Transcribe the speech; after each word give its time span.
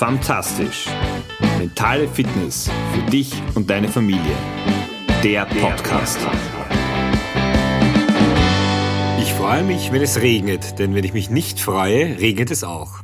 Fantastisch. 0.00 0.86
Mentale 1.58 2.08
Fitness 2.08 2.70
für 2.94 3.10
dich 3.10 3.34
und 3.54 3.68
deine 3.68 3.86
Familie. 3.86 4.34
Der 5.22 5.44
Podcast. 5.44 6.18
Ich 9.20 9.30
freue 9.34 9.62
mich, 9.62 9.92
wenn 9.92 10.00
es 10.00 10.22
regnet, 10.22 10.78
denn 10.78 10.94
wenn 10.94 11.04
ich 11.04 11.12
mich 11.12 11.28
nicht 11.28 11.60
freue, 11.60 12.18
regnet 12.18 12.50
es 12.50 12.64
auch. 12.64 13.00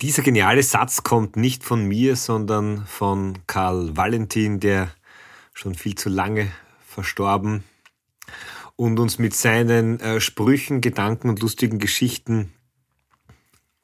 Dieser 0.00 0.24
geniale 0.24 0.64
Satz 0.64 1.04
kommt 1.04 1.36
nicht 1.36 1.62
von 1.62 1.86
mir, 1.86 2.16
sondern 2.16 2.84
von 2.84 3.38
Karl 3.46 3.96
Valentin, 3.96 4.58
der 4.58 4.90
schon 5.54 5.76
viel 5.76 5.94
zu 5.94 6.08
lange 6.08 6.48
verstorben 6.84 7.62
und 8.74 8.98
uns 8.98 9.20
mit 9.20 9.32
seinen 9.32 10.00
äh, 10.00 10.20
Sprüchen, 10.20 10.80
Gedanken 10.80 11.28
und 11.28 11.40
lustigen 11.40 11.78
Geschichten 11.78 12.52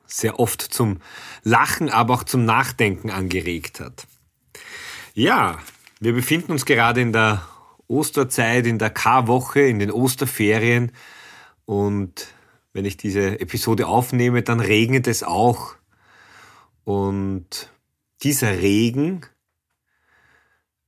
sehr 0.09 0.41
oft 0.41 0.63
zum 0.63 1.01
Lachen, 1.45 1.91
aber 1.91 2.15
auch 2.15 2.25
zum 2.25 2.45
Nachdenken 2.45 3.11
angeregt 3.11 3.81
hat. 3.81 4.07
Ja, 5.15 5.59
wir 6.01 6.13
befinden 6.13 6.53
uns 6.53 6.65
gerade 6.65 7.01
in 7.01 7.13
der 7.13 7.47
Osterzeit, 7.87 8.67
in 8.67 8.79
der 8.79 8.91
Karwoche, 8.91 9.61
in 9.61 9.79
den 9.79 9.91
Osterferien 9.93 10.93
und 11.65 12.29
wenn 12.73 12.85
ich 12.85 12.97
diese 12.97 13.41
Episode 13.41 13.87
aufnehme, 13.89 14.43
dann 14.43 14.61
regnet 14.61 15.07
es 15.07 15.23
auch. 15.23 15.75
Und 16.85 17.71
dieser 18.23 18.61
Regen 18.61 19.27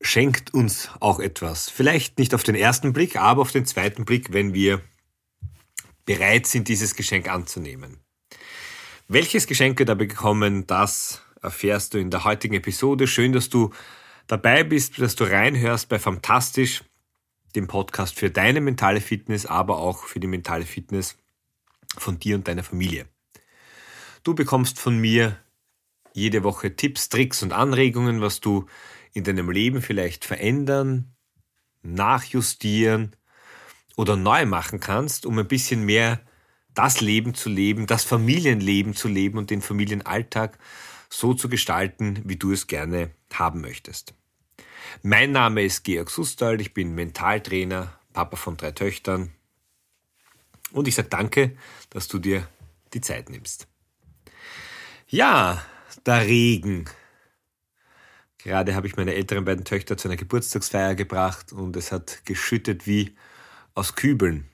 schenkt 0.01 0.55
uns 0.55 0.91
auch 1.01 1.21
etwas. 1.21 1.69
Vielleicht 1.69 2.19
nicht 2.19 2.35
auf 2.35 2.43
den 2.43 2.55
ersten 2.55 2.93
Blick, 2.93 3.17
aber 3.17 3.43
auf 3.43 3.53
den 3.53 3.67
zweiten 3.67 4.05
Blick, 4.05 4.33
wenn 4.33 4.55
wir 4.55 4.81
bereit 6.07 6.47
sind, 6.47 6.69
dieses 6.69 6.95
Geschenk 6.95 7.29
anzunehmen. 7.29 7.99
Welches 9.13 9.49
Geschenk 9.49 9.77
wir 9.81 9.87
da 9.87 9.95
bekommen, 9.95 10.69
das 10.69 11.21
erfährst 11.43 11.95
du 11.95 11.99
in 11.99 12.13
der 12.13 12.23
heutigen 12.23 12.55
Episode. 12.55 13.09
Schön, 13.09 13.33
dass 13.33 13.49
du 13.49 13.71
dabei 14.29 14.63
bist, 14.63 15.01
dass 15.01 15.17
du 15.17 15.25
reinhörst 15.25 15.89
bei 15.89 15.99
Fantastisch, 15.99 16.85
dem 17.57 17.67
Podcast 17.67 18.17
für 18.17 18.31
deine 18.31 18.61
mentale 18.61 19.01
Fitness, 19.01 19.47
aber 19.47 19.79
auch 19.79 20.05
für 20.05 20.21
die 20.21 20.29
mentale 20.29 20.65
Fitness 20.65 21.17
von 21.99 22.21
dir 22.21 22.37
und 22.37 22.47
deiner 22.47 22.63
Familie. 22.63 23.09
Du 24.23 24.37
bekommst 24.37 24.79
von 24.79 24.97
mir 24.97 25.37
jede 26.13 26.45
Woche 26.45 26.77
Tipps, 26.77 27.09
Tricks 27.09 27.43
und 27.43 27.53
Anregungen, 27.53 28.21
was 28.21 28.39
du 28.39 28.67
in 29.13 29.25
deinem 29.25 29.51
Leben 29.51 29.83
vielleicht 29.83 30.25
verändern, 30.25 31.17
nachjustieren 31.83 33.17
oder 33.97 34.15
neu 34.15 34.47
machen 34.47 34.79
kannst, 34.79 35.27
um 35.27 35.37
ein 35.37 35.49
bisschen 35.49 35.85
mehr 35.85 36.21
das 36.75 37.01
Leben 37.01 37.35
zu 37.35 37.49
leben, 37.49 37.87
das 37.87 38.05
Familienleben 38.05 38.95
zu 38.95 39.09
leben 39.09 39.39
und 39.39 39.51
den 39.51 39.63
Familienalltag 39.63 40.59
so 41.09 41.35
zu 41.35 41.49
gestalten, 41.49 42.21
wie 42.25 42.37
du 42.37 42.53
es 42.53 42.67
gerne 42.67 43.11
haben 43.33 43.61
möchtest. 43.61 44.15
Mein 45.03 45.33
Name 45.33 45.63
ist 45.63 45.85
Georg 45.85 46.11
Sustal, 46.11 46.61
ich 46.61 46.75
bin 46.75 46.95
Mentaltrainer, 46.95 47.99
Papa 48.13 48.37
von 48.37 48.57
drei 48.57 48.73
Töchtern 48.73 49.33
und 50.73 50.89
ich 50.89 50.95
sage 50.95 51.09
danke, 51.09 51.57
dass 51.91 52.09
du 52.09 52.19
dir 52.19 52.47
die 52.93 53.01
Zeit 53.01 53.31
nimmst. 53.31 53.67
Ja, 55.09 55.65
der 56.07 56.27
Regen. 56.27 56.85
Gerade 58.39 58.75
habe 58.75 58.87
ich 58.87 58.97
meine 58.97 59.15
älteren 59.15 59.45
beiden 59.45 59.65
Töchter 59.65 59.97
zu 59.97 60.09
einer 60.09 60.17
Geburtstagsfeier 60.17 60.95
gebracht 60.95 61.53
und 61.53 61.77
es 61.77 61.93
hat 61.93 62.25
geschüttet 62.25 62.87
wie 62.87 63.15
aus 63.75 63.95
Kübeln. 63.95 64.49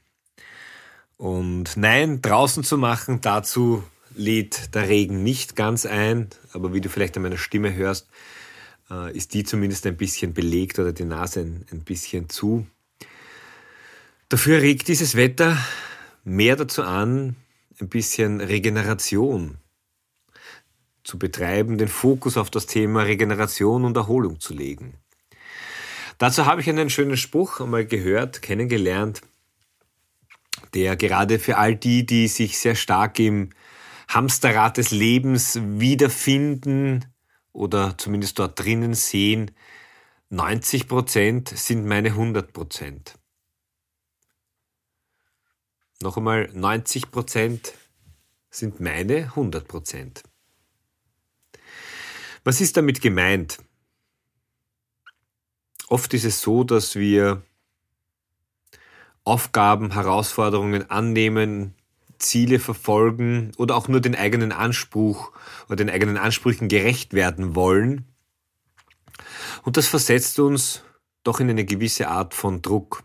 Und 1.16 1.76
nein, 1.76 2.20
draußen 2.20 2.62
zu 2.62 2.76
machen, 2.76 3.20
dazu 3.20 3.82
lädt 4.14 4.74
der 4.74 4.88
Regen 4.88 5.22
nicht 5.22 5.56
ganz 5.56 5.86
ein, 5.86 6.28
aber 6.52 6.74
wie 6.74 6.80
du 6.80 6.88
vielleicht 6.88 7.16
an 7.16 7.22
meiner 7.22 7.38
Stimme 7.38 7.74
hörst, 7.74 8.08
äh, 8.90 9.16
ist 9.16 9.34
die 9.34 9.44
zumindest 9.44 9.86
ein 9.86 9.96
bisschen 9.96 10.34
belegt 10.34 10.78
oder 10.78 10.92
die 10.92 11.04
Nase 11.04 11.40
ein, 11.40 11.66
ein 11.70 11.80
bisschen 11.80 12.28
zu. 12.28 12.66
Dafür 14.28 14.60
regt 14.60 14.88
dieses 14.88 15.14
Wetter 15.14 15.56
mehr 16.24 16.56
dazu 16.56 16.82
an, 16.82 17.36
ein 17.80 17.88
bisschen 17.88 18.40
Regeneration 18.40 19.58
zu 21.04 21.18
betreiben, 21.18 21.78
den 21.78 21.88
Fokus 21.88 22.36
auf 22.36 22.50
das 22.50 22.66
Thema 22.66 23.02
Regeneration 23.02 23.84
und 23.84 23.96
Erholung 23.96 24.40
zu 24.40 24.52
legen. 24.52 24.94
Dazu 26.18 26.46
habe 26.46 26.60
ich 26.60 26.68
einen 26.68 26.90
schönen 26.90 27.16
Spruch 27.16 27.60
einmal 27.60 27.84
gehört, 27.86 28.42
kennengelernt, 28.42 29.22
der 30.74 30.96
gerade 30.96 31.38
für 31.38 31.58
all 31.58 31.76
die, 31.76 32.06
die 32.06 32.28
sich 32.28 32.58
sehr 32.58 32.74
stark 32.74 33.18
im 33.18 33.50
Hamsterrad 34.08 34.76
des 34.76 34.90
Lebens 34.90 35.58
wiederfinden 35.62 37.04
oder 37.52 37.96
zumindest 37.98 38.38
dort 38.38 38.58
drinnen 38.58 38.94
sehen, 38.94 39.50
90 40.30 40.88
Prozent 40.88 41.48
sind 41.48 41.86
meine 41.86 42.08
100 42.08 42.52
Prozent. 42.52 43.18
Noch 46.02 46.16
einmal, 46.16 46.50
90 46.52 47.10
Prozent 47.10 47.72
sind 48.50 48.80
meine 48.80 49.24
100 49.24 49.66
Prozent. 49.66 50.22
Was 52.44 52.60
ist 52.60 52.76
damit 52.76 53.00
gemeint? 53.00 53.58
Oft 55.88 56.12
ist 56.14 56.24
es 56.24 56.40
so, 56.40 56.64
dass 56.64 56.96
wir 56.96 57.42
Aufgaben, 59.26 59.92
Herausforderungen 59.92 60.88
annehmen, 60.88 61.74
Ziele 62.18 62.60
verfolgen 62.60 63.50
oder 63.58 63.76
auch 63.76 63.88
nur 63.88 64.00
den 64.00 64.14
eigenen 64.14 64.52
Anspruch 64.52 65.32
oder 65.66 65.76
den 65.76 65.90
eigenen 65.90 66.16
Ansprüchen 66.16 66.68
gerecht 66.68 67.12
werden 67.12 67.56
wollen. 67.56 68.06
Und 69.64 69.76
das 69.76 69.88
versetzt 69.88 70.38
uns 70.38 70.82
doch 71.24 71.40
in 71.40 71.50
eine 71.50 71.64
gewisse 71.64 72.08
Art 72.08 72.34
von 72.34 72.62
Druck. 72.62 73.02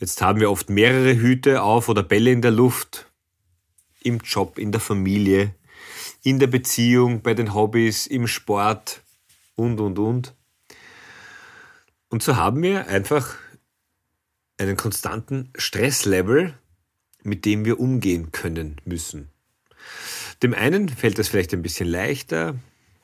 Jetzt 0.00 0.20
haben 0.22 0.40
wir 0.40 0.50
oft 0.50 0.70
mehrere 0.70 1.14
Hüte 1.14 1.62
auf 1.62 1.88
oder 1.88 2.02
Bälle 2.02 2.32
in 2.32 2.42
der 2.42 2.50
Luft, 2.50 3.06
im 4.02 4.18
Job, 4.18 4.58
in 4.58 4.72
der 4.72 4.80
Familie, 4.80 5.54
in 6.24 6.40
der 6.40 6.48
Beziehung, 6.48 7.22
bei 7.22 7.34
den 7.34 7.54
Hobbys, 7.54 8.08
im 8.08 8.26
Sport 8.26 9.02
und, 9.54 9.78
und, 9.78 10.00
und. 10.00 10.34
Und 12.08 12.24
so 12.24 12.34
haben 12.34 12.60
wir 12.60 12.88
einfach 12.88 13.36
einen 14.60 14.76
konstanten 14.76 15.50
Stresslevel, 15.56 16.54
mit 17.22 17.44
dem 17.46 17.64
wir 17.64 17.80
umgehen 17.80 18.30
können 18.30 18.76
müssen. 18.84 19.30
Dem 20.42 20.54
einen 20.54 20.88
fällt 20.88 21.18
das 21.18 21.28
vielleicht 21.28 21.54
ein 21.54 21.62
bisschen 21.62 21.88
leichter, 21.88 22.56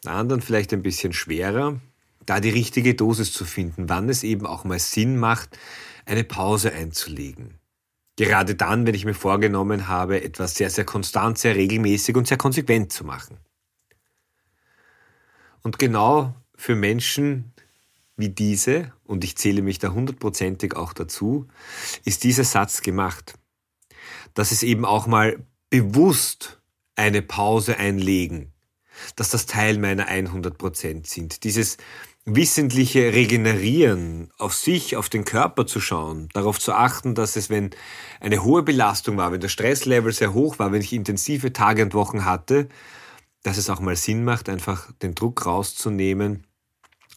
dem 0.05 0.13
anderen 0.13 0.43
vielleicht 0.43 0.73
ein 0.75 0.83
bisschen 0.83 1.15
schwerer, 1.15 1.81
da 2.27 2.41
die 2.41 2.51
richtige 2.51 2.95
Dosis 2.95 3.33
zu 3.33 3.45
finden, 3.45 3.89
wann 3.89 4.09
es 4.09 4.23
eben 4.23 4.47
auch 4.47 4.65
mal 4.65 4.79
Sinn 4.79 5.17
macht, 5.17 5.59
eine 6.05 6.25
Pause 6.25 6.73
einzulegen. 6.73 7.55
Gerade 8.17 8.55
dann, 8.55 8.87
wenn 8.87 8.95
ich 8.95 9.05
mir 9.05 9.15
vorgenommen 9.15 9.89
habe, 9.89 10.23
etwas 10.23 10.55
sehr, 10.55 10.71
sehr 10.71 10.85
konstant, 10.85 11.39
sehr 11.39 11.57
regelmäßig 11.57 12.17
und 12.17 12.27
sehr 12.29 12.39
konsequent 12.39 12.93
zu 12.93 13.05
machen. 13.05 13.39
Und 15.63 15.79
genau 15.79 16.35
für 16.55 16.77
Menschen, 16.77 17.53
wie 18.17 18.31
diese, 18.31 18.93
und 19.05 19.25
ich 19.25 19.37
zähle 19.37 19.63
mich 19.63 19.79
da 19.79 19.91
hundertprozentig 19.91 20.75
auch 20.75 20.93
dazu, 20.93 21.47
ist 22.05 22.25
dieser 22.25 22.45
Satz 22.45 22.83
gemacht. 22.83 23.35
Dass 24.35 24.53
es 24.53 24.63
eben 24.63 24.85
auch 24.85 25.07
mal 25.07 25.45
bewusst 25.71 26.61
eine 26.95 27.23
Pause 27.23 27.77
einlegen, 27.79 28.53
dass 29.17 29.31
das 29.31 29.47
Teil 29.47 29.79
meiner 29.79 30.09
100% 30.09 31.07
sind. 31.07 31.45
Dieses 31.45 31.77
wissentliche 32.25 33.13
Regenerieren, 33.13 34.31
auf 34.39 34.55
sich, 34.55 34.97
auf 34.97 35.09
den 35.09 35.25
Körper 35.25 35.67
zu 35.67 35.81
schauen, 35.81 36.29
darauf 36.33 36.59
zu 36.59 36.73
achten, 36.73 37.15
dass 37.15 37.37
es, 37.37 37.51
wenn 37.51 37.71
eine 38.19 38.43
hohe 38.43 38.63
Belastung 38.63 39.17
war, 39.17 39.31
wenn 39.31 39.41
der 39.41 39.49
Stresslevel 39.49 40.13
sehr 40.13 40.35
hoch 40.35 40.59
war, 40.59 40.73
wenn 40.73 40.81
ich 40.81 40.93
intensive 40.93 41.53
Tage 41.53 41.83
und 41.85 41.95
Wochen 41.95 42.25
hatte, 42.25 42.69
dass 43.45 43.59
es 43.59 43.71
auch 43.71 43.79
mal 43.79 43.95
Sinn 43.95 44.25
macht, 44.25 44.49
einfach 44.49 44.91
den 45.03 45.15
Druck 45.15 45.47
rauszunehmen 45.47 46.47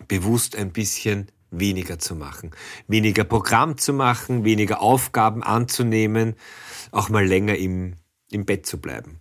bewusst 0.07 0.56
ein 0.56 0.72
bisschen 0.72 1.28
weniger 1.51 2.00
zu 2.00 2.16
machen, 2.16 2.51
weniger 2.88 3.24
Programm 3.24 3.78
zu 3.78 3.94
machen, 3.94 4.44
weniger 4.44 4.81
Aufgaben 4.81 5.44
anzunehmen, 5.44 6.36
auch 6.92 7.10
mal 7.10 7.25
länger 7.25 7.56
im, 7.56 7.96
im 8.30 8.46
Bett 8.46 8.66
zu 8.66 8.80
bleiben. 8.80 9.19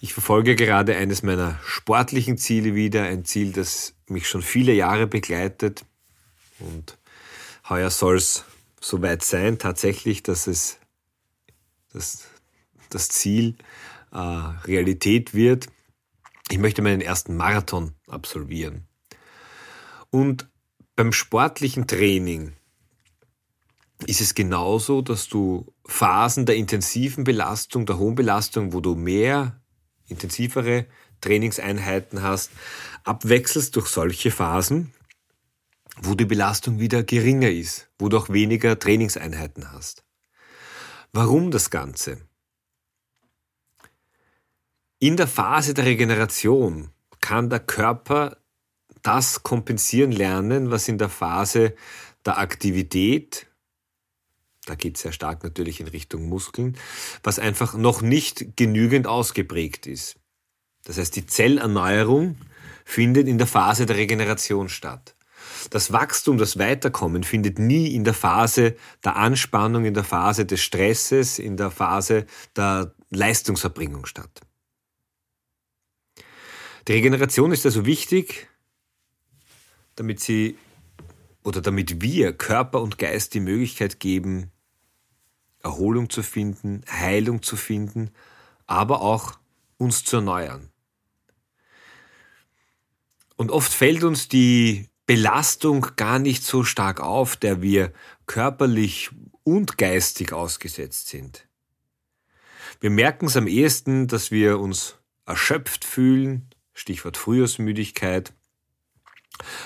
Ich 0.00 0.12
verfolge 0.12 0.54
gerade 0.54 0.96
eines 0.96 1.22
meiner 1.22 1.58
sportlichen 1.64 2.38
Ziele 2.38 2.74
wieder, 2.74 3.04
ein 3.04 3.24
Ziel, 3.24 3.52
das 3.52 3.94
mich 4.08 4.28
schon 4.28 4.42
viele 4.42 4.72
Jahre 4.72 5.06
begleitet 5.06 5.84
und 6.60 6.98
heuer 7.68 7.90
soll 7.90 8.16
es 8.16 8.44
soweit 8.80 9.24
sein, 9.24 9.58
tatsächlich, 9.58 10.22
dass 10.22 10.46
es 10.46 10.78
dass 11.92 12.28
das 12.90 13.08
Ziel 13.08 13.56
äh, 14.12 14.18
Realität 14.18 15.34
wird. 15.34 15.68
Ich 16.50 16.58
möchte 16.58 16.82
meinen 16.82 17.00
ersten 17.00 17.36
Marathon 17.36 17.92
absolvieren. 18.06 18.86
Und 20.10 20.48
beim 20.96 21.12
sportlichen 21.12 21.86
Training 21.86 22.54
ist 24.06 24.20
es 24.20 24.34
genauso, 24.34 25.02
dass 25.02 25.28
du 25.28 25.72
Phasen 25.86 26.46
der 26.46 26.56
intensiven 26.56 27.24
Belastung, 27.24 27.86
der 27.86 27.98
hohen 27.98 28.14
Belastung, 28.14 28.72
wo 28.72 28.80
du 28.80 28.94
mehr 28.94 29.60
intensivere 30.06 30.86
Trainingseinheiten 31.20 32.22
hast, 32.22 32.50
abwechselst 33.04 33.74
durch 33.76 33.88
solche 33.88 34.30
Phasen, 34.30 34.92
wo 36.00 36.14
die 36.14 36.24
Belastung 36.24 36.78
wieder 36.78 37.02
geringer 37.02 37.50
ist, 37.50 37.90
wo 37.98 38.08
du 38.08 38.18
auch 38.18 38.28
weniger 38.28 38.78
Trainingseinheiten 38.78 39.72
hast. 39.72 40.04
Warum 41.12 41.50
das 41.50 41.70
Ganze? 41.70 42.20
In 45.00 45.16
der 45.16 45.28
Phase 45.28 45.74
der 45.74 45.86
Regeneration 45.86 46.90
kann 47.20 47.50
der 47.50 47.60
Körper 47.60 48.36
das 49.02 49.42
kompensieren 49.42 50.12
lernen, 50.12 50.70
was 50.70 50.88
in 50.88 50.98
der 50.98 51.08
Phase 51.08 51.74
der 52.24 52.38
Aktivität, 52.38 53.46
da 54.66 54.74
geht 54.74 54.96
es 54.96 55.02
sehr 55.02 55.12
stark 55.12 55.42
natürlich 55.42 55.80
in 55.80 55.88
Richtung 55.88 56.28
Muskeln, 56.28 56.76
was 57.22 57.38
einfach 57.38 57.74
noch 57.74 58.02
nicht 58.02 58.56
genügend 58.56 59.06
ausgeprägt 59.06 59.86
ist. 59.86 60.16
Das 60.84 60.98
heißt, 60.98 61.16
die 61.16 61.26
Zellerneuerung 61.26 62.36
findet 62.84 63.28
in 63.28 63.38
der 63.38 63.46
Phase 63.46 63.86
der 63.86 63.96
Regeneration 63.96 64.68
statt. 64.68 65.14
Das 65.70 65.92
Wachstum, 65.92 66.38
das 66.38 66.58
Weiterkommen 66.58 67.24
findet 67.24 67.58
nie 67.58 67.94
in 67.94 68.04
der 68.04 68.14
Phase 68.14 68.76
der 69.04 69.16
Anspannung, 69.16 69.84
in 69.84 69.94
der 69.94 70.04
Phase 70.04 70.46
des 70.46 70.60
Stresses, 70.60 71.38
in 71.38 71.56
der 71.56 71.70
Phase 71.70 72.26
der 72.56 72.94
Leistungserbringung 73.10 74.06
statt. 74.06 74.40
Die 76.86 76.92
Regeneration 76.92 77.52
ist 77.52 77.66
also 77.66 77.84
wichtig, 77.84 78.48
damit 79.98 80.20
sie 80.20 80.56
oder 81.42 81.60
damit 81.60 82.00
wir 82.02 82.32
Körper 82.32 82.82
und 82.82 82.98
Geist 82.98 83.34
die 83.34 83.40
Möglichkeit 83.40 84.00
geben, 84.00 84.50
Erholung 85.62 86.10
zu 86.10 86.22
finden, 86.22 86.82
Heilung 86.88 87.42
zu 87.42 87.56
finden, 87.56 88.10
aber 88.66 89.00
auch 89.00 89.38
uns 89.76 90.04
zu 90.04 90.16
erneuern. 90.16 90.70
Und 93.36 93.50
oft 93.50 93.72
fällt 93.72 94.04
uns 94.04 94.28
die 94.28 94.88
Belastung 95.06 95.86
gar 95.96 96.18
nicht 96.18 96.44
so 96.44 96.64
stark 96.64 97.00
auf, 97.00 97.36
der 97.36 97.62
wir 97.62 97.92
körperlich 98.26 99.10
und 99.42 99.78
geistig 99.78 100.32
ausgesetzt 100.32 101.08
sind. 101.08 101.48
Wir 102.80 102.90
merken 102.90 103.26
es 103.26 103.36
am 103.36 103.46
ehesten, 103.46 104.06
dass 104.06 104.30
wir 104.30 104.60
uns 104.60 104.98
erschöpft 105.24 105.84
fühlen, 105.84 106.50
Stichwort 106.74 107.16
Frühjahrsmüdigkeit, 107.16 108.34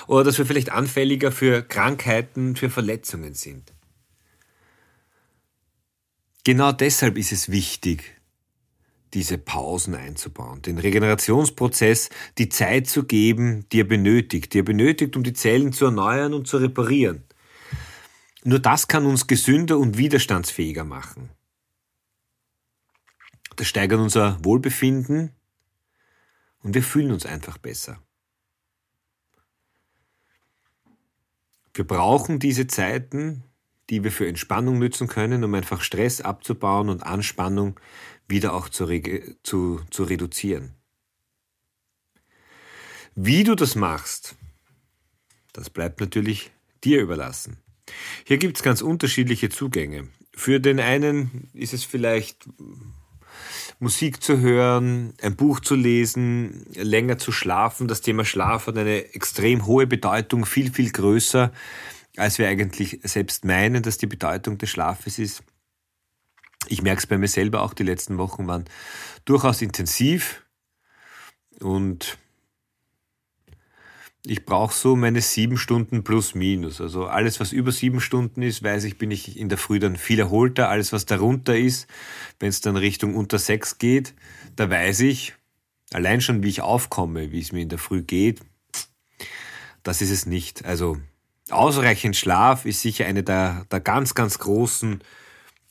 oder 0.07 0.23
dass 0.23 0.37
wir 0.37 0.45
vielleicht 0.45 0.71
anfälliger 0.71 1.31
für 1.31 1.61
Krankheiten, 1.61 2.55
für 2.55 2.69
Verletzungen 2.69 3.33
sind. 3.33 3.73
Genau 6.43 6.71
deshalb 6.71 7.17
ist 7.17 7.31
es 7.31 7.49
wichtig, 7.49 8.19
diese 9.13 9.37
Pausen 9.37 9.95
einzubauen, 9.95 10.61
den 10.61 10.77
Regenerationsprozess 10.77 12.09
die 12.37 12.49
Zeit 12.49 12.87
zu 12.87 13.03
geben, 13.03 13.65
die 13.71 13.81
er 13.81 13.85
benötigt, 13.85 14.53
die 14.53 14.59
er 14.59 14.63
benötigt, 14.63 15.15
um 15.15 15.23
die 15.23 15.33
Zellen 15.33 15.71
zu 15.71 15.85
erneuern 15.85 16.33
und 16.33 16.47
zu 16.47 16.57
reparieren. 16.57 17.23
Nur 18.43 18.59
das 18.59 18.87
kann 18.87 19.05
uns 19.05 19.27
gesünder 19.27 19.77
und 19.77 19.97
widerstandsfähiger 19.97 20.83
machen. 20.83 21.29
Das 23.55 23.67
steigert 23.67 23.99
unser 23.99 24.43
Wohlbefinden 24.43 25.31
und 26.61 26.73
wir 26.73 26.83
fühlen 26.83 27.11
uns 27.11 27.25
einfach 27.25 27.57
besser. 27.57 28.01
Wir 31.73 31.85
brauchen 31.85 32.39
diese 32.39 32.67
Zeiten, 32.67 33.43
die 33.89 34.03
wir 34.03 34.11
für 34.11 34.27
Entspannung 34.27 34.79
nützen 34.79 35.07
können, 35.07 35.43
um 35.43 35.53
einfach 35.53 35.81
Stress 35.81 36.21
abzubauen 36.21 36.89
und 36.89 37.03
Anspannung 37.03 37.79
wieder 38.27 38.53
auch 38.53 38.69
zu, 38.69 38.87
zu, 39.43 39.81
zu 39.89 40.03
reduzieren. 40.03 40.75
Wie 43.15 43.43
du 43.43 43.55
das 43.55 43.75
machst, 43.75 44.35
das 45.51 45.69
bleibt 45.69 45.99
natürlich 45.99 46.51
dir 46.83 47.01
überlassen. 47.01 47.57
Hier 48.25 48.37
gibt 48.37 48.57
es 48.57 48.63
ganz 48.63 48.81
unterschiedliche 48.81 49.49
Zugänge. 49.49 50.07
Für 50.35 50.59
den 50.59 50.79
einen 50.79 51.49
ist 51.53 51.73
es 51.73 51.83
vielleicht 51.83 52.47
Musik 53.79 54.21
zu 54.23 54.39
hören, 54.39 55.13
ein 55.21 55.35
Buch 55.35 55.59
zu 55.59 55.75
lesen, 55.75 56.65
länger 56.73 57.17
zu 57.17 57.31
schlafen. 57.31 57.87
Das 57.87 58.01
Thema 58.01 58.25
Schlaf 58.25 58.67
hat 58.67 58.77
eine 58.77 59.13
extrem 59.13 59.65
hohe 59.65 59.87
Bedeutung, 59.87 60.45
viel, 60.45 60.71
viel 60.71 60.91
größer, 60.91 61.51
als 62.17 62.37
wir 62.37 62.47
eigentlich 62.47 62.99
selbst 63.03 63.45
meinen, 63.45 63.83
dass 63.83 63.97
die 63.97 64.07
Bedeutung 64.07 64.57
des 64.57 64.69
Schlafes 64.69 65.19
ist. 65.19 65.43
Ich 66.67 66.81
merke 66.81 66.99
es 66.99 67.07
bei 67.07 67.17
mir 67.17 67.27
selber 67.27 67.61
auch, 67.61 67.73
die 67.73 67.83
letzten 67.83 68.17
Wochen 68.17 68.47
waren 68.47 68.65
durchaus 69.25 69.61
intensiv 69.61 70.45
und 71.59 72.17
ich 74.25 74.45
brauche 74.45 74.73
so 74.73 74.95
meine 74.95 75.21
sieben 75.21 75.57
Stunden 75.57 76.03
plus 76.03 76.33
minus. 76.33 76.79
Also 76.79 77.07
alles, 77.07 77.39
was 77.39 77.51
über 77.51 77.71
sieben 77.71 77.99
Stunden 77.99 78.41
ist, 78.41 78.63
weiß 78.63 78.85
ich, 78.85 78.97
bin 78.97 79.11
ich 79.11 79.37
in 79.37 79.49
der 79.49 79.57
Früh 79.57 79.79
dann 79.79 79.97
viel 79.97 80.19
erholter. 80.19 80.69
Alles, 80.69 80.93
was 80.93 81.05
darunter 81.05 81.57
ist, 81.57 81.87
wenn 82.39 82.49
es 82.49 82.61
dann 82.61 82.77
Richtung 82.77 83.15
unter 83.15 83.37
sechs 83.37 83.77
geht, 83.79 84.13
da 84.55 84.69
weiß 84.69 85.01
ich, 85.01 85.33
allein 85.91 86.21
schon 86.21 86.41
wie 86.41 86.49
ich 86.49 86.61
aufkomme, 86.61 87.31
wie 87.31 87.41
es 87.41 87.51
mir 87.51 87.61
in 87.61 87.69
der 87.69 87.79
Früh 87.79 88.01
geht, 88.01 88.39
das 89.83 90.01
ist 90.01 90.11
es 90.11 90.25
nicht. 90.25 90.63
Also 90.63 90.97
ausreichend 91.49 92.15
Schlaf 92.15 92.65
ist 92.65 92.81
sicher 92.81 93.05
eine 93.05 93.23
der, 93.23 93.65
der 93.71 93.81
ganz, 93.81 94.15
ganz 94.15 94.39
großen 94.39 95.03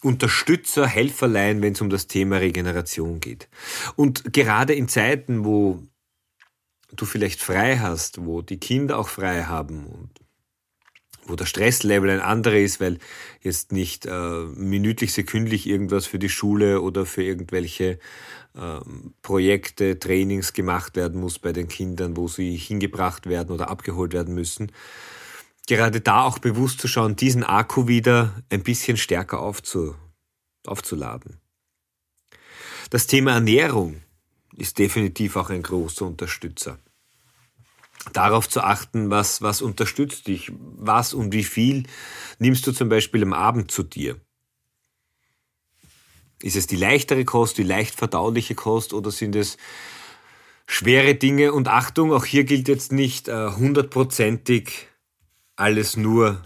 Unterstützer, 0.03 0.87
Helferlein, 0.87 1.63
wenn 1.63 1.73
es 1.73 1.81
um 1.81 1.89
das 1.89 2.07
Thema 2.07 2.37
Regeneration 2.37 3.21
geht. 3.21 3.49
Und 3.97 4.35
gerade 4.35 4.75
in 4.75 4.89
Zeiten, 4.89 5.45
wo 5.45 5.83
du 6.97 7.05
vielleicht 7.05 7.41
frei 7.41 7.79
hast, 7.79 8.25
wo 8.25 8.43
die 8.43 8.59
Kinder 8.59 8.99
auch 8.99 9.09
frei 9.09 9.45
haben 9.45 9.87
und 9.87 10.11
wo 11.25 11.37
der 11.37 11.47
Stresslevel 11.47 12.11
ein 12.11 12.21
anderer 12.21 12.59
ist, 12.59 12.81
weil 12.81 12.99
jetzt 13.41 13.73
nicht 13.73 14.07
äh, 14.07 14.45
minütlich, 14.55 15.13
sekündlich 15.13 15.69
irgendwas 15.69 16.07
für 16.07 16.19
die 16.19 16.29
Schule 16.29 16.81
oder 16.81 17.07
für 17.07 17.23
irgendwelche 17.23 17.99
äh, 18.55 18.81
Projekte, 19.23 19.99
Trainings 19.99 20.53
gemacht 20.53 20.97
werden 20.97 21.21
muss 21.21 21.39
bei 21.39 21.53
den 21.53 21.69
Kindern, 21.69 22.17
wo 22.17 22.29
sie 22.29 22.57
hingebracht 22.57 23.29
werden 23.29 23.51
oder 23.51 23.71
abgeholt 23.71 24.13
werden 24.13 24.35
müssen, 24.35 24.73
gerade 25.69 26.01
da 26.01 26.25
auch 26.25 26.39
bewusst 26.39 26.81
zu 26.81 26.89
schauen, 26.89 27.17
diesen 27.17 27.45
Akku 27.45 27.87
wieder 27.87 28.43
ein 28.51 28.63
bisschen 28.63 28.97
stärker 28.97 29.41
aufzu, 29.41 29.95
aufzuladen. 30.67 31.39
Das 32.91 33.07
Thema 33.07 33.33
Ernährung 33.33 34.03
ist 34.57 34.79
definitiv 34.79 35.37
auch 35.37 35.51
ein 35.51 35.63
großer 35.63 36.05
Unterstützer. 36.05 36.79
Darauf 38.13 38.49
zu 38.49 38.63
achten, 38.63 39.11
was, 39.11 39.43
was 39.43 39.63
unterstützt 39.63 40.27
dich, 40.27 40.51
was 40.57 41.15
und 41.15 41.33
wie 41.33 41.45
viel 41.45 41.85
nimmst 42.39 42.67
du 42.67 42.73
zum 42.73 42.89
Beispiel 42.89 43.23
am 43.23 43.33
Abend 43.33 43.71
zu 43.71 43.83
dir. 43.83 44.21
Ist 46.43 46.57
es 46.57 46.67
die 46.67 46.77
leichtere 46.77 47.25
Kost, 47.25 47.59
die 47.59 47.63
leicht 47.63 47.95
verdauliche 47.95 48.57
Kost 48.57 48.93
oder 48.93 49.13
sind 49.13 49.37
es 49.37 49.57
schwere 50.67 51.15
Dinge? 51.15 51.53
Und 51.53 51.69
Achtung, 51.69 52.13
auch 52.13 52.25
hier 52.25 52.43
gilt 52.43 52.67
jetzt 52.67 52.91
nicht 52.91 53.29
äh, 53.29 53.53
hundertprozentig 53.53 54.89
alles 55.55 55.97
nur 55.97 56.43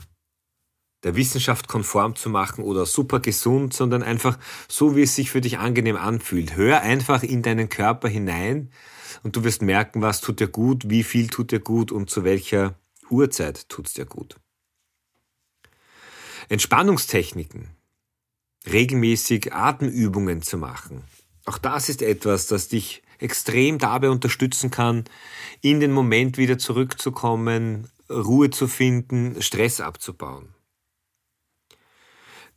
der 1.03 1.17
Wissenschaft 1.17 1.69
konform 1.69 2.17
zu 2.17 2.29
machen 2.29 2.65
oder 2.65 2.85
super 2.85 3.21
gesund, 3.21 3.73
sondern 3.73 4.03
einfach 4.03 4.39
so, 4.69 4.97
wie 4.97 5.03
es 5.03 5.15
sich 5.15 5.31
für 5.31 5.41
dich 5.41 5.59
angenehm 5.59 5.97
anfühlt. 5.97 6.57
Hör 6.57 6.83
einfach 6.83 7.23
in 7.23 7.43
deinen 7.43 7.69
Körper 7.69 8.09
hinein 8.09 8.71
und 9.23 9.37
du 9.37 9.45
wirst 9.45 9.63
merken, 9.63 10.03
was 10.03 10.21
tut 10.21 10.41
dir 10.41 10.49
gut, 10.49 10.89
wie 10.89 11.03
viel 11.03 11.29
tut 11.29 11.53
dir 11.53 11.61
gut 11.61 11.93
und 11.93 12.11
zu 12.11 12.25
welcher 12.25 12.79
Uhrzeit 13.11 13.69
tut 13.69 13.87
es 13.87 13.95
dir 13.95 14.07
gut. 14.07 14.37
Entspannungstechniken, 16.49 17.69
regelmäßig 18.71 19.53
Atemübungen 19.53 20.43
zu 20.43 20.59
machen. 20.59 21.03
Auch 21.45 21.59
das 21.59 21.89
ist 21.89 22.03
etwas, 22.03 22.47
das 22.47 22.69
dich 22.69 23.03
extrem 23.19 23.79
dabei 23.79 24.11
unterstützen 24.11 24.71
kann, 24.71 25.05
in 25.61 25.81
den 25.81 25.93
Moment 25.93 26.39
wieder 26.39 26.59
zurückzukommen, 26.59 27.89
Ruhe 28.11 28.51
zu 28.51 28.69
finden, 28.69 29.41
Stress 29.43 29.81
abzubauen. 29.81 30.55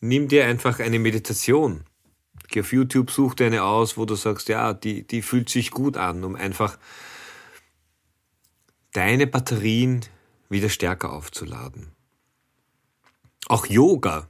Nimm 0.02 0.28
dir 0.28 0.46
einfach 0.46 0.80
eine 0.80 1.00
Meditation. 1.00 1.84
Geh 2.50 2.62
auf 2.62 2.74
YouTube, 2.74 3.12
such 3.12 3.36
dir 3.36 3.48
eine 3.48 3.64
aus, 3.64 3.98
wo 3.98 4.06
du 4.06 4.16
sagst, 4.16 4.50
ja, 4.50 4.74
die, 4.74 5.06
die 5.06 5.22
fühlt 5.22 5.50
sich 5.50 5.72
gut 5.72 5.98
an, 5.98 6.24
um 6.24 6.36
einfach 6.36 6.80
deine 8.92 9.28
Batterien 9.28 10.06
wieder 10.50 10.70
stärker 10.70 11.14
aufzuladen. 11.14 11.92
Auch 13.48 13.68
Yoga 13.68 14.30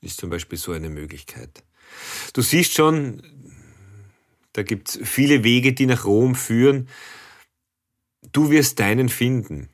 ist 0.00 0.18
zum 0.18 0.30
Beispiel 0.30 0.58
so 0.58 0.72
eine 0.72 0.88
Möglichkeit. 0.88 1.64
Du 2.32 2.42
siehst 2.42 2.74
schon, 2.74 3.22
da 4.52 4.62
gibt 4.62 4.90
es 4.90 5.08
viele 5.08 5.44
Wege, 5.44 5.72
die 5.72 5.86
nach 5.86 6.04
Rom 6.04 6.34
führen. 6.34 6.88
Du 8.32 8.50
wirst 8.50 8.78
deinen 8.78 9.08
finden. 9.08 9.68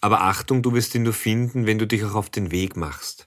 Aber 0.00 0.22
Achtung, 0.22 0.62
du 0.62 0.72
wirst 0.74 0.94
ihn 0.94 1.02
nur 1.02 1.12
finden, 1.12 1.66
wenn 1.66 1.78
du 1.78 1.86
dich 1.86 2.04
auch 2.04 2.14
auf 2.14 2.30
den 2.30 2.50
Weg 2.50 2.76
machst. 2.76 3.26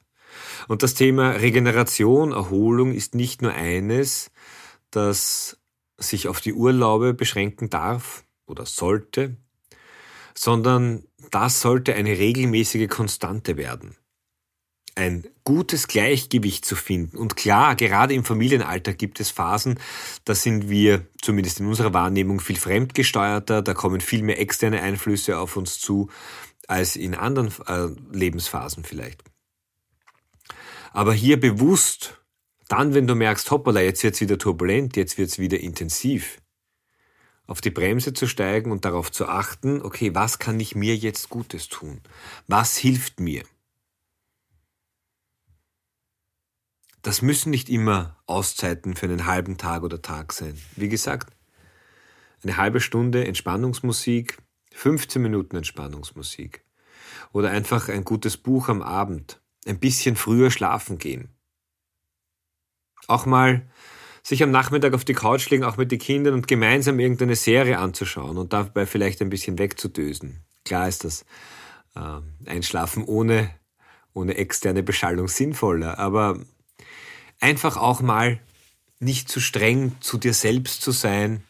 Und 0.68 0.84
das 0.84 0.94
Thema 0.94 1.32
Regeneration, 1.32 2.32
Erholung 2.32 2.94
ist 2.94 3.16
nicht 3.16 3.42
nur 3.42 3.54
eines, 3.54 4.32
das 4.92 5.58
sich 5.98 6.28
auf 6.28 6.42
die 6.42 6.54
Urlaube 6.54 7.14
beschränken 7.14 7.70
darf 7.70 8.24
oder 8.46 8.66
sollte, 8.66 9.38
sondern 10.36 11.04
das 11.32 11.62
sollte 11.62 11.96
eine 11.96 12.18
regelmäßige 12.18 12.88
Konstante 12.88 13.58
werden. 13.58 13.96
Ein 14.96 15.28
gutes 15.44 15.88
Gleichgewicht 15.88 16.66
zu 16.66 16.76
finden. 16.76 17.18
Und 17.18 17.36
klar, 17.36 17.76
gerade 17.76 18.16
im 18.16 18.24
Familienalter 18.24 18.94
gibt 18.94 19.20
es 19.20 19.30
Phasen, 19.30 19.80
da 20.26 20.34
sind 20.34 20.70
wir, 20.70 21.06
zumindest 21.22 21.60
in 21.60 21.68
unserer 21.68 21.94
Wahrnehmung, 21.94 22.40
viel 22.40 22.56
fremdgesteuerter, 22.56 23.62
da 23.62 23.74
kommen 23.76 24.02
viel 24.02 24.24
mehr 24.24 24.40
externe 24.40 24.82
Einflüsse 24.82 25.38
auf 25.38 25.56
uns 25.56 25.80
zu, 25.80 26.10
als 26.68 26.96
in 26.96 27.14
anderen 27.14 27.54
äh, 27.68 27.90
Lebensphasen 28.12 28.84
vielleicht. 28.84 29.24
Aber 30.98 31.14
hier 31.14 31.40
bewusst, 31.40 32.20
dann 32.70 32.96
wenn 32.96 33.06
du 33.06 33.14
merkst, 33.14 33.52
hoppala, 33.52 33.82
jetzt 33.82 34.02
wird's 34.02 34.20
wieder 34.20 34.40
turbulent, 34.40 34.98
jetzt 34.98 35.20
wird's 35.20 35.38
wieder 35.38 35.60
intensiv, 35.60 36.42
auf 37.46 37.62
die 37.62 37.70
Bremse 37.70 38.14
zu 38.14 38.26
steigen 38.26 38.72
und 38.72 38.84
darauf 38.84 39.12
zu 39.12 39.28
achten, 39.28 39.84
okay, 39.84 40.16
was 40.16 40.40
kann 40.40 40.60
ich 40.60 40.74
mir 40.74 40.96
jetzt 40.96 41.30
Gutes 41.30 41.68
tun? 41.68 42.02
Was 42.48 42.78
hilft 42.78 43.20
mir? 43.20 43.44
Das 47.04 47.22
müssen 47.22 47.52
nicht 47.52 47.70
immer 47.70 48.18
Auszeiten 48.26 48.96
für 48.96 49.06
einen 49.06 49.28
halben 49.28 49.60
Tag 49.60 49.84
oder 49.84 50.02
Tag 50.02 50.34
sein. 50.34 50.60
Wie 50.76 50.90
gesagt, 50.90 51.32
eine 52.42 52.58
halbe 52.58 52.80
Stunde 52.80 53.24
Entspannungsmusik, 53.24 54.40
15 54.74 55.22
Minuten 55.22 55.58
Entspannungsmusik 55.58 56.66
oder 57.34 57.52
einfach 57.52 57.88
ein 57.88 58.04
gutes 58.04 58.36
Buch 58.36 58.68
am 58.68 58.82
Abend, 58.82 59.40
ein 59.68 59.80
bisschen 59.80 60.16
früher 60.16 60.52
schlafen 60.52 60.98
gehen. 60.98 61.30
Auch 63.08 63.26
mal 63.26 63.68
sich 64.24 64.44
am 64.44 64.52
Nachmittag 64.52 64.94
auf 64.94 65.06
die 65.06 65.14
Couch 65.14 65.50
legen, 65.50 65.64
auch 65.64 65.78
mit 65.78 65.92
den 65.92 66.00
Kindern 66.00 66.34
und 66.34 66.48
gemeinsam 66.48 67.00
irgendeine 67.00 67.36
Serie 67.36 67.80
anzuschauen 67.80 68.38
und 68.38 68.52
dabei 68.52 68.86
vielleicht 68.86 69.22
ein 69.22 69.30
bisschen 69.30 69.58
wegzudösen. 69.58 70.44
Klar 70.66 70.90
ist 70.90 71.06
das 71.06 71.26
äh, 71.96 72.50
Einschlafen 72.50 73.06
ohne, 73.06 73.50
ohne 74.14 74.36
externe 74.36 74.84
Beschallung 74.84 75.30
sinnvoller, 75.30 75.98
aber 75.98 76.40
einfach 77.40 77.78
auch 77.78 78.02
mal 78.02 78.42
nicht 79.00 79.30
zu 79.30 79.40
streng 79.40 79.96
zu 80.02 80.18
dir 80.18 80.34
selbst 80.34 80.82
zu 80.82 80.92
sein 80.92 81.44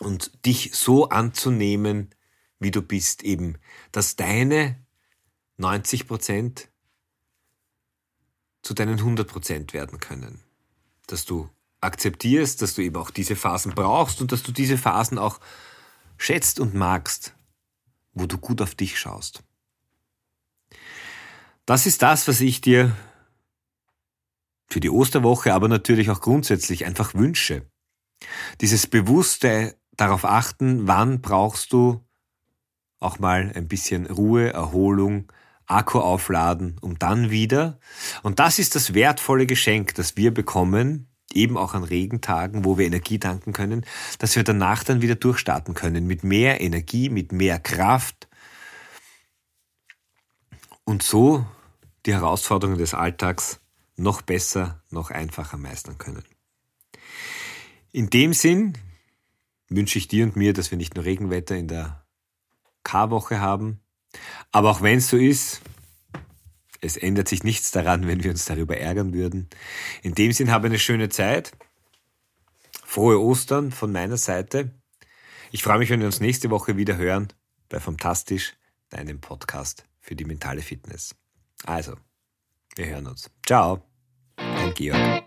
und 0.00 0.44
dich 0.44 0.72
so 0.74 1.08
anzunehmen, 1.08 2.10
wie 2.58 2.70
du 2.70 2.82
bist, 2.82 3.22
eben, 3.22 3.56
dass 3.92 4.16
deine 4.16 4.76
90 5.56 6.06
Prozent 6.06 6.68
zu 8.66 8.74
deinen 8.74 8.98
100 8.98 9.28
Prozent 9.28 9.72
werden 9.72 10.00
können. 10.00 10.42
Dass 11.06 11.24
du 11.24 11.48
akzeptierst, 11.80 12.60
dass 12.62 12.74
du 12.74 12.82
eben 12.82 12.96
auch 12.96 13.10
diese 13.12 13.36
Phasen 13.36 13.72
brauchst 13.74 14.20
und 14.20 14.32
dass 14.32 14.42
du 14.42 14.50
diese 14.50 14.76
Phasen 14.76 15.18
auch 15.18 15.40
schätzt 16.18 16.58
und 16.58 16.74
magst, 16.74 17.34
wo 18.12 18.26
du 18.26 18.38
gut 18.38 18.60
auf 18.60 18.74
dich 18.74 18.98
schaust. 18.98 19.44
Das 21.64 21.86
ist 21.86 22.02
das, 22.02 22.26
was 22.26 22.40
ich 22.40 22.60
dir 22.60 22.96
für 24.68 24.80
die 24.80 24.90
Osterwoche, 24.90 25.54
aber 25.54 25.68
natürlich 25.68 26.10
auch 26.10 26.20
grundsätzlich 26.20 26.86
einfach 26.86 27.14
wünsche. 27.14 27.70
Dieses 28.60 28.88
bewusste 28.88 29.76
darauf 29.92 30.24
achten, 30.24 30.88
wann 30.88 31.20
brauchst 31.20 31.72
du 31.72 32.04
auch 32.98 33.20
mal 33.20 33.52
ein 33.54 33.68
bisschen 33.68 34.06
Ruhe, 34.06 34.52
Erholung, 34.52 35.30
Akku 35.66 35.98
aufladen, 35.98 36.76
um 36.80 36.98
dann 36.98 37.30
wieder, 37.30 37.78
und 38.22 38.38
das 38.38 38.58
ist 38.58 38.74
das 38.74 38.94
wertvolle 38.94 39.46
Geschenk, 39.46 39.94
das 39.94 40.16
wir 40.16 40.32
bekommen, 40.32 41.08
eben 41.32 41.56
auch 41.56 41.74
an 41.74 41.84
Regentagen, 41.84 42.64
wo 42.64 42.78
wir 42.78 42.86
Energie 42.86 43.18
tanken 43.18 43.52
können, 43.52 43.84
dass 44.18 44.36
wir 44.36 44.44
danach 44.44 44.84
dann 44.84 45.02
wieder 45.02 45.16
durchstarten 45.16 45.74
können 45.74 46.06
mit 46.06 46.24
mehr 46.24 46.60
Energie, 46.60 47.08
mit 47.08 47.32
mehr 47.32 47.58
Kraft 47.58 48.28
und 50.84 51.02
so 51.02 51.44
die 52.06 52.14
Herausforderungen 52.14 52.78
des 52.78 52.94
Alltags 52.94 53.60
noch 53.96 54.22
besser, 54.22 54.82
noch 54.90 55.10
einfacher 55.10 55.56
meistern 55.56 55.98
können. 55.98 56.22
In 57.92 58.10
dem 58.10 58.32
Sinn 58.32 58.78
wünsche 59.68 59.98
ich 59.98 60.06
dir 60.06 60.24
und 60.24 60.36
mir, 60.36 60.52
dass 60.52 60.70
wir 60.70 60.78
nicht 60.78 60.94
nur 60.94 61.04
Regenwetter 61.04 61.56
in 61.56 61.66
der 61.66 62.04
K-Woche 62.84 63.40
haben, 63.40 63.80
aber 64.52 64.70
auch 64.70 64.82
wenn 64.82 64.98
es 64.98 65.08
so 65.08 65.16
ist, 65.16 65.60
es 66.80 66.96
ändert 66.96 67.28
sich 67.28 67.42
nichts 67.42 67.70
daran, 67.70 68.06
wenn 68.06 68.22
wir 68.22 68.30
uns 68.30 68.44
darüber 68.44 68.76
ärgern 68.76 69.12
würden. 69.12 69.48
In 70.02 70.14
dem 70.14 70.32
Sinn 70.32 70.50
habe 70.50 70.66
eine 70.66 70.78
schöne 70.78 71.08
Zeit. 71.08 71.52
Frohe 72.84 73.20
Ostern 73.20 73.72
von 73.72 73.92
meiner 73.92 74.16
Seite. 74.16 74.70
Ich 75.50 75.62
freue 75.62 75.78
mich, 75.78 75.90
wenn 75.90 76.00
wir 76.00 76.06
uns 76.06 76.20
nächste 76.20 76.50
Woche 76.50 76.76
wieder 76.76 76.96
hören 76.96 77.28
bei 77.68 77.80
Fantastisch, 77.80 78.54
deinem 78.90 79.20
Podcast 79.20 79.84
für 80.00 80.14
die 80.14 80.24
mentale 80.24 80.62
Fitness. 80.62 81.14
Also, 81.64 81.96
wir 82.76 82.86
hören 82.86 83.06
uns. 83.06 83.30
Ciao, 83.44 83.82
dein 84.36 84.74
Georg. 84.74 85.24